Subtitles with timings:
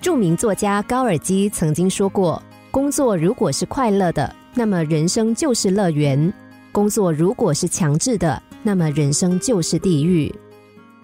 [0.00, 2.40] 著名作家高尔基曾经说过
[2.70, 6.32] ：“工作如果是快乐的，那么人生就是乐园；
[6.70, 10.32] 工作如果是强制的，那么人生就是地狱。”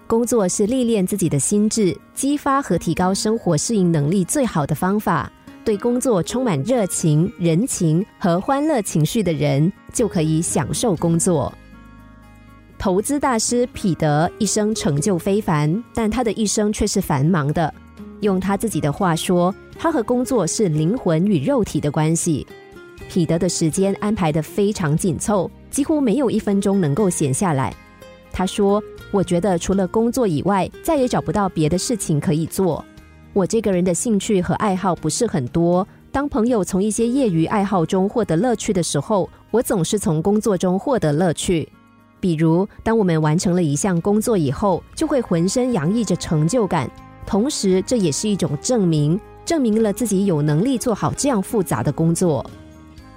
[0.06, 5.30] 工作是历练自己的心智、激发和提高生活适应能力最好的方法。
[5.64, 11.52] 对工作充满热情、人情和欢乐情绪的人，就可以享受工作。
[12.78, 17.72] 投资大师彼得一生成就非凡，但他的一生却是繁忙的。
[18.20, 22.46] 用他自己的话说，他和工作是灵魂与肉体的关系。
[23.12, 27.74] 彼得的时间安排的非常紧凑，几乎没有一分钟能够闲下来。
[28.32, 32.84] 他说：“我觉得除了工作以外，再也找不到别的事情可以做。
[33.32, 35.86] 我这个人的兴趣和爱好不是很多。
[36.10, 41.68] 当朋友从一些业余爱好中获得乐趣的时候，我总是从工作中获得乐趣。
[42.20, 46.90] 比如，当我们完成了一项工作以后，就会浑身洋溢着成就感，
[47.26, 52.44] 同时这也是一种证明，证明了自己有能力做好这样复杂的工作。”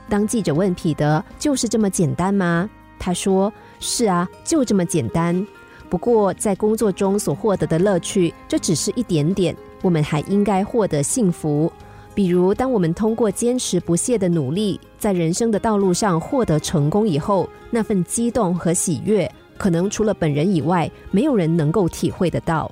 [0.09, 3.51] 当记者问彼得：“就是这么简单吗？”他说。
[3.79, 5.45] 是啊，就这么简单。
[5.87, 9.55] 不过，在工作中所获得的乐趣，这只是一点点。
[9.83, 11.71] 我们还应该获得幸福。
[12.15, 22.71] 比如，当我们通过坚持不懈的努力，在人生的道路上获得成功以后，那份激动和喜悦，可能除了本人以外，没有人能够体会得到。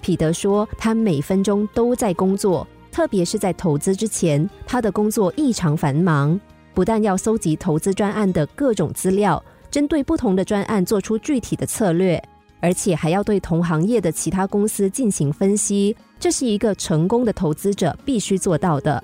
[0.00, 6.38] 彼得说，他每分钟都在工作，特别是在投资之前，他的工作异常繁忙，
[6.74, 9.42] 不但要搜集投资专案的各种资料。
[9.68, 12.22] 针对不同的专案做出具体的策略，
[12.60, 19.02] 而且还要对同行业的其他公司进行分析，这是一个成功的投资者必须做到的。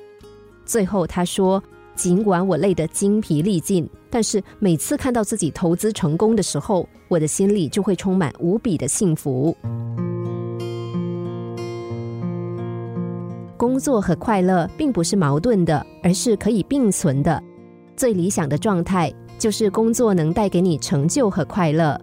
[0.64, 1.62] 最后他说
[1.94, 9.54] ：“尽管我累得精疲力尽，但是每次看到自己投资成功的时候，我的心里就会充满无比的幸福。”
[13.62, 17.40] 工作和快乐并不是矛盾的，而是可以并存的。
[17.94, 19.08] 最理想的状态。
[19.38, 22.00] 就是工作能带给你成就和快乐。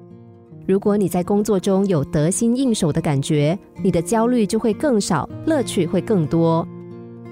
[0.67, 6.67] 如果你在工作中有得心应手的感觉，你的焦虑就会更少，乐趣会更多。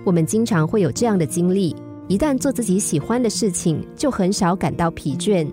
[0.06, 1.76] 我们经常会有这样的经历：
[2.08, 5.46] 一旦做自己喜欢的事情，就很少感到疲倦。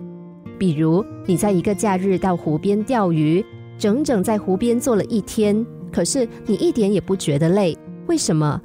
[0.57, 3.45] 比如，你在一个假日到湖边钓鱼，
[3.77, 7.77] 整整在湖边坐了一天，可是你一点也不觉得累。
[8.07, 8.61] 为什么？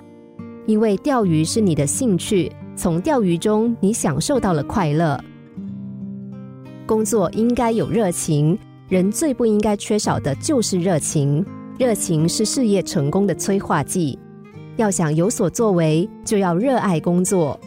[0.66, 5.18] 因为钓鱼是你的兴趣，从钓鱼中你享受到了快乐。
[6.86, 11.44] 工作应该有热情，人最不应该缺少的就是热情。
[11.78, 14.18] 热情是事业成功的催化剂。
[14.76, 17.58] 要想有所作为，就要热爱工作。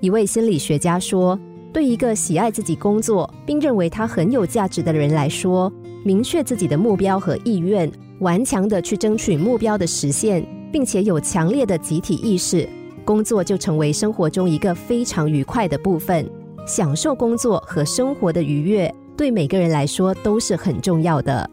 [0.00, 1.38] 一位心理学家说
[1.72, 5.72] ：“对一个喜爱自己工作并认为它很有价值的人来说，
[6.04, 12.68] 明确自己的目标和意愿，顽强的去争取目标的实现，并且有强烈的集体意识，
[13.04, 16.28] 工作就成为生活中一个非常愉快的部分。”
[16.64, 21.50] 享受工作和生活的愉悦，对每个人来说都是很重要的。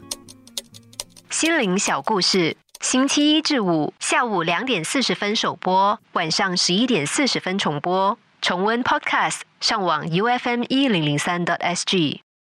[1.32, 8.20] 心灵小故事，星期一至五下午两点四十分首播，晚上十一点四十分重播。
[8.40, 12.22] 重温 Podcast，上网 U F M 一零零三 t S G。